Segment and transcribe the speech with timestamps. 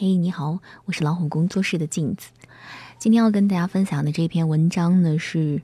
[0.00, 2.28] 嘿，你好，我是老虎工作室的镜子。
[3.00, 5.60] 今天要跟大家分享的这篇文章呢，是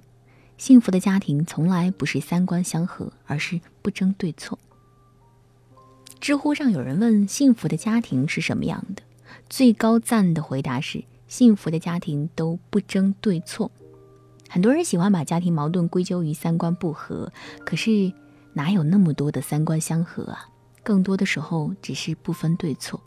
[0.58, 4.58] 幸福的家庭从来不是三观相合，而是不争对错。
[6.18, 9.04] 知乎上有人问幸福的家庭是什么样的，
[9.48, 13.70] 最高赞的回答是幸福的家庭都不争对错。
[14.48, 17.32] 很多人喜欢把家庭矛盾归咎于三观不合，
[17.64, 18.12] 可是
[18.52, 20.48] 哪有那么多的三观相合啊？
[20.82, 23.00] 更多的时候只是不分对错。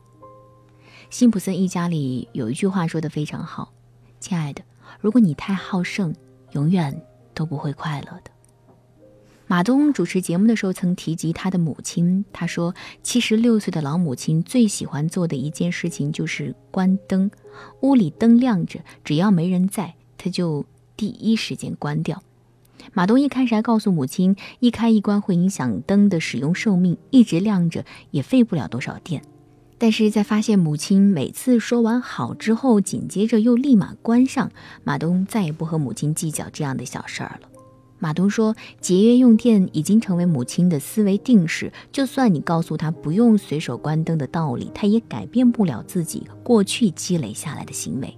[1.10, 3.72] 辛普森一家里有一句话说的非常好
[4.20, 4.62] ：“亲爱的，
[5.00, 6.14] 如果你太好胜，
[6.52, 7.02] 永远
[7.34, 8.32] 都不会快乐的。”
[9.48, 17.32] 马东主持节目的时候曾提及他的母亲，他说：“七十六岁的老母亲最喜欢做的一件事情就是关灯，
[17.82, 20.66] 屋里灯亮着，只要没人在，他就
[20.98, 22.22] 第一时间关掉。”
[22.94, 29.24] 马东一开始还告诉母亲，一开一关会影响灯的使用寿命，一直亮着也费不了多少电。
[29.80, 34.52] 但是在发现母亲每次说完好之后，紧接着又立马关上，
[34.84, 37.48] 马东再也不和母亲计较这样的小事儿了。
[38.00, 48.18] 马东说，节约用电已经成为母亲的思维定式，就算你告诉他不用随手关灯的道理，他也改变不了自己过去积累下来的行为。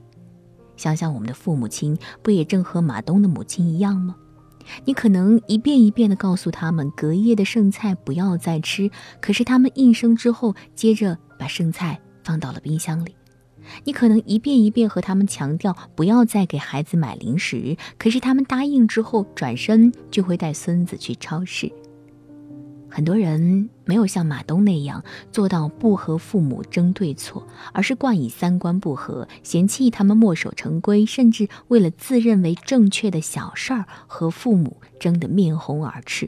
[0.78, 4.16] 想想我们的父母亲，不也正和马东的母亲一样吗？
[4.86, 11.18] 你可能一遍一遍地告诉他们隔夜的剩菜不要再吃，可是他们应声之后，接着。
[11.40, 13.16] 把剩菜放到了冰箱里，
[13.86, 21.72] 你可能一遍一遍和他们强调不要再给孩子买零食，可是他们答应之后，转身就会带孙子去超市。
[22.92, 36.28] 很多人没有像马东那样做到不和父母争对错，而是冠以三观不合，嫌弃他们墨守成规，甚至为了自认为正确的小事儿和父母争得面红耳赤，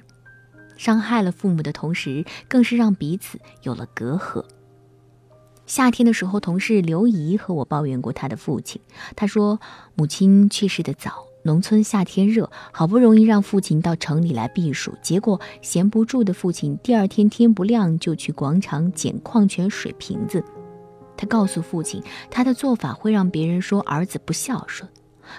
[0.77, 4.45] 伤害了父母的同时，更是让彼此有了隔阂。
[5.71, 8.81] 夏天的时候，同事刘姨和我抱怨过她的父亲。
[9.15, 9.57] 她说，
[9.95, 20.43] 母亲去世的早，农村夏天热，好不容易让父亲到城里来避暑，结果闲不住的父亲第二天天不亮就去广场捡矿泉水瓶子。
[21.15, 24.91] 他告诉父亲，他的做法会让别人说儿子不孝顺。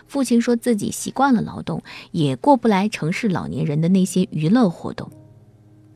[0.07, 5.11] 父亲说自己习惯了劳动，也过不来城市老年人的那些娱乐活动。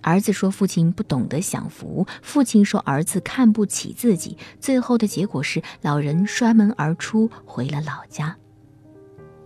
[0.06, 8.37] 儿子说父亲不懂得享福，父亲说儿子看不起自己，最后的结果是老人摔门而出，回了老家。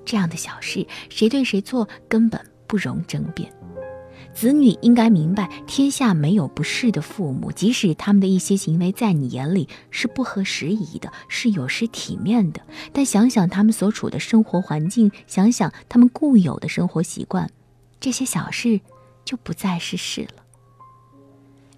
[0.04, 3.50] 这样的小事，谁对谁错根本不容争辩。
[4.34, 12.60] 子女应该明白，天下没有不是的父母，即使他们的一些行为在你眼里是不合时宜的，是有失体面的，
[12.92, 17.48] 但想想他们所处的生活环境，想想他们固有的生活习惯，
[17.98, 18.78] 这些小事
[19.24, 20.28] 就不再是事了。《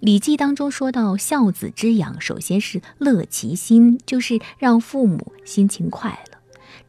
[0.03, 6.39] 礼记》当中说到，孝子之养，首先是乐其心，就是让父母心情快乐。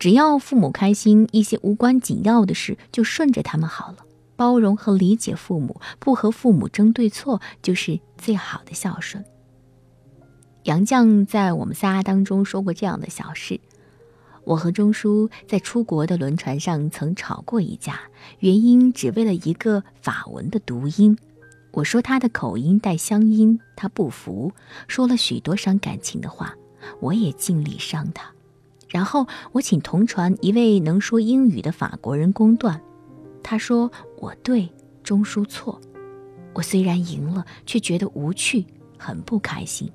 [0.01, 3.99] 只要父母开心，一些无关紧要的事就顺着他们好了。
[4.35, 9.25] 包容和理解父母，不和父母争对错，就是最好的孝顺。
[10.65, 13.61] 杨绛在我们仨当中说过这样的小事：
[14.43, 18.01] 我和钟书在出国的轮船上曾吵过一架，
[18.41, 21.17] 原因只为了一个法文的读音。
[21.75, 24.53] 我说他的口音带乡音，他不服，
[24.87, 26.55] 说了许多伤感情的话，
[27.01, 28.33] 我也尽力伤他。
[28.89, 32.81] 然后我请同船一位能说英语的法国人公断，
[33.43, 34.69] 他说我对，
[35.03, 35.81] 钟书错。
[36.53, 38.65] 我虽然赢了，却觉得无趣，
[38.97, 39.91] 很不开心。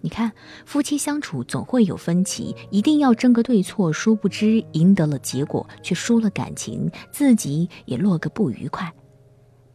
[0.00, 0.30] 你看，
[0.64, 8.94] 夫妻相处总会有分歧，一定要争个对错，殊不知赢得了结果，却输了感情，自己也落个不愉快。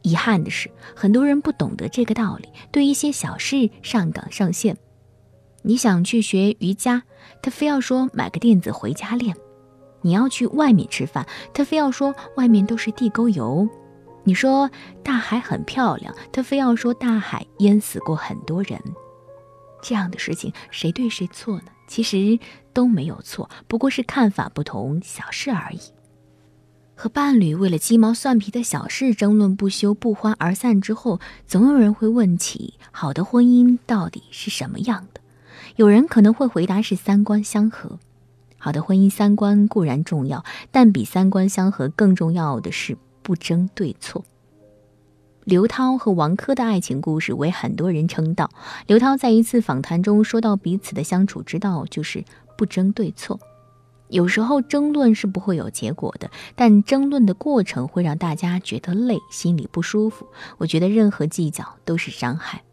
[0.03, 4.77] 遗憾的是，很多人不懂得这个道理，对一些小事上纲上线。
[5.63, 7.03] 你想去学瑜伽，
[7.41, 9.33] 他非要说买个垫子回家练；
[10.01, 13.67] 你要去外面吃饭，他非要说外面都是地沟油；
[14.25, 14.69] 你说
[15.03, 18.79] 大海很漂亮，他非要说大海淹死过很多人。
[19.81, 21.65] 这样的事情，谁对谁错呢？
[21.87, 22.39] 其实
[22.73, 25.79] 都没有错，不过是看法不同，小事而已。
[26.95, 35.21] 和伴侣为了鸡毛蒜皮的小事争论不休、不欢而散之后，总有人会问起：好的婚姻到底是什么样的？
[35.75, 37.99] 有人可能会回答是三观相合。
[38.57, 44.23] 好的婚姻三观固然重要，但比三观相合更重要的是不争对错。
[45.43, 48.49] 刘涛和王珂的爱情故事为很多人称道。
[48.87, 52.23] 刘涛在一次访谈中说到，彼此的相处之道就是
[52.57, 53.37] 不争对错。
[54.09, 60.27] 有时候争论是不会有结果的，但争论的过程会让大家觉得累，心里不舒服。
[60.57, 62.63] 我觉得任何计较都是伤害。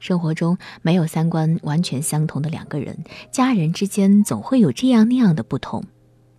[0.00, 5.84] 生活中没有三观完全相同的两个人，家人之间总会有这样那样的不同。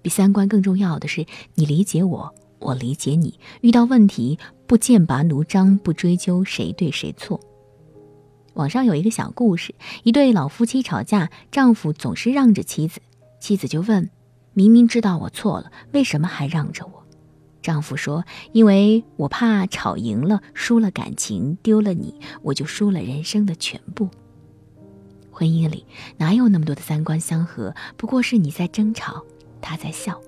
[0.01, 1.25] 比三观更重要的是，
[1.55, 3.39] 你理解我，我理解你。
[3.61, 4.37] 遇到问题，
[4.67, 7.39] 不剑拔弩张，不追究谁对谁错。
[8.55, 9.73] 网上有一个小故事：
[10.03, 12.99] 一对老夫妻吵架，丈夫总是让着妻子，
[13.43, 14.09] 妻子就问
[14.55, 17.03] ：“明明知道我错了，为什么还让着我？”
[17.61, 18.23] 丈夫说
[18.53, 24.07] ：“因为我怕吵赢了，输了感情，丢了你，我就输了人生的全部。”
[25.29, 25.85] 婚姻里
[26.15, 27.75] 哪有那么多的三观相合？
[27.97, 29.25] 不过是你在争吵。
[29.59, 30.21] 他在笑。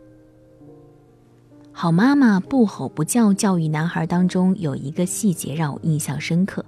[1.71, 6.64] 好妈妈不吼不叫教育男孩当中有一个细节让我印象深刻。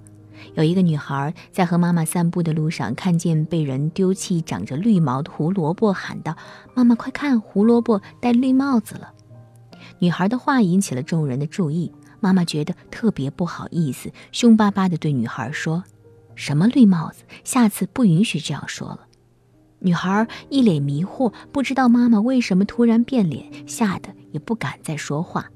[0.58, 6.36] 有一个女孩在和妈妈散步的路上，看见被人丢弃长着绿毛的胡萝卜，喊道
[6.74, 9.14] ：“妈妈，快看，胡萝卜戴绿帽子了！”
[10.02, 15.84] 女孩的话引起了众人的注意，妈妈觉得特别不好意思，凶巴巴地对女孩说
[16.34, 17.24] ：“什么绿帽子？
[17.44, 19.02] 下次不允许这样说了。”
[19.78, 25.52] 女孩一脸迷惑，不知道妈妈为什么突然变脸，吓得也不敢再说话。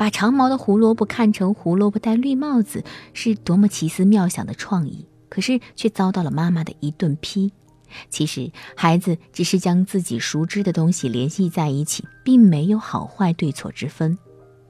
[0.00, 2.82] 把长毛的胡萝卜看成胡萝卜戴绿帽子，
[3.12, 5.06] 是多么奇思妙想的创意！
[5.28, 7.52] 可是却遭到了妈妈的一顿批。
[8.08, 14.16] 其实，孩子只是将自己熟知的东西联系在一起，并没有好坏对错之分。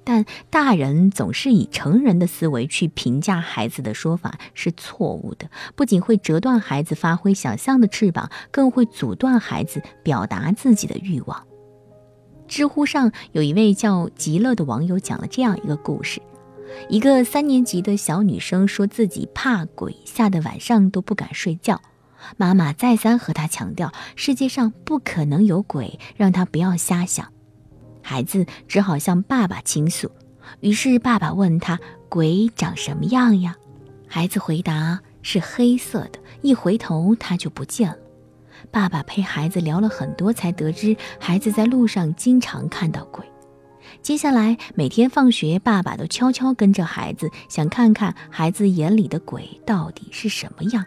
[0.03, 11.47] 但大人总是以成人的思维去评价孩子的说法是错误的，不仅会折断孩子发挥想象的翅膀，更会阻断孩子表达自己的欲望。
[12.51, 16.21] 知乎上有一位叫极乐的网友讲了这样一个故事：
[16.89, 21.81] 一个三年级的小女生说自己怕鬼，吓得晚上都不敢睡觉。
[22.37, 27.33] 妈妈再三和她强调，世界上不可能有鬼，让她不要瞎想。
[28.03, 30.11] 孩子只好向爸爸倾诉，
[30.59, 31.79] 于是爸爸问他
[32.11, 33.57] ：“鬼长什么样呀？”
[34.09, 37.97] 孩子回答：“是黑色的，一回头他就不见了。”
[38.71, 43.25] 爸爸陪孩子聊了很多，才得知孩子在路上经常看到鬼。
[44.03, 50.85] 接下来每天放学，爸爸都悄悄跟着孩子，想看看孩子眼里的鬼到底是什么样。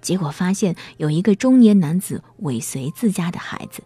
[0.00, 3.82] 结果发现有一个中年男子尾随自家的孩子，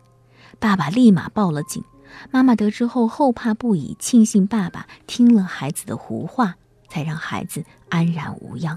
[0.59, 1.85] 爸爸立马报了警。
[2.31, 6.57] 妈妈得知后后怕不已，庆幸爸爸听了孩子的胡话，
[6.89, 8.77] 才让孩子安然无恙。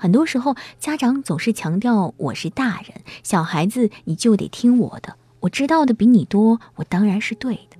[0.00, 7.76] 很多时候，家长总是强调我是大人，小孩子你就得听我的，我知道的比你多，我当然是对的，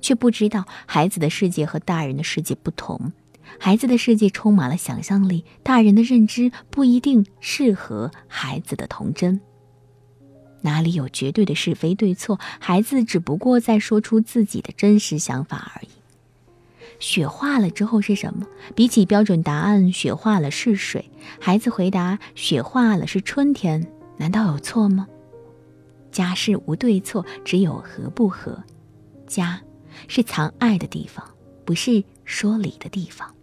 [0.00, 3.12] 却不知道孩子的世界和大人的世界不同，
[3.60, 9.40] 孩子的世界充满了想象力，大人的认知不一定适合孩子的童真。
[10.62, 12.40] 哪里有绝对的是非对错？
[12.58, 15.99] 孩子只不过在说出自己的真实想法而已。
[17.00, 18.46] 雪化了之后是什么？
[18.76, 21.10] 比起标准答案，雪化了是水。
[21.40, 23.84] 孩子回答：雪化了是春天。
[24.16, 25.08] 难道有错吗？
[26.12, 28.62] 家事无对错，只有合不合。
[29.26, 29.60] 家
[30.08, 31.24] 是藏爱的地方，
[31.64, 33.34] 不是说理的地方。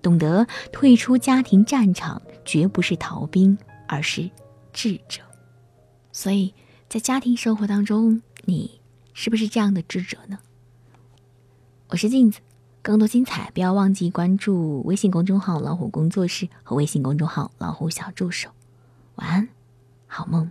[0.00, 3.56] 懂得退出家庭战场，绝不是逃兵，
[3.86, 4.30] 而是
[4.72, 5.20] 智者。
[6.12, 6.54] 所以
[6.88, 8.80] 在家庭生活当中，你
[9.12, 10.38] 是不是这样的智者呢？
[11.88, 12.40] 我是镜子，
[12.82, 18.50] 更多精彩不要忘记关注微信公众号“老虎工作室”和微信公众号“老虎小助手”。
[19.14, 19.48] 晚安，
[20.08, 20.50] 好梦。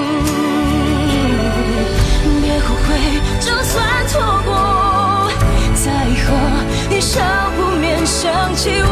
[8.61, 8.89] 起我，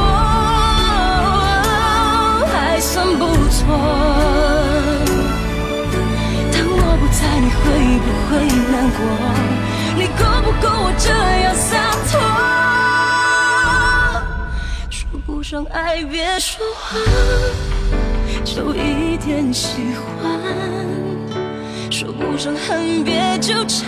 [2.52, 3.60] 还算不错。
[6.52, 7.62] 当我不在，你会
[8.02, 8.30] 不会
[8.72, 9.00] 难过？
[9.96, 11.08] 你够不够我这
[11.44, 11.70] 样洒
[12.10, 12.18] 脱？
[14.90, 17.00] 说不上爱，别说谎，
[18.44, 20.02] 就一点喜欢。
[21.92, 23.88] 说不上恨，别纠缠，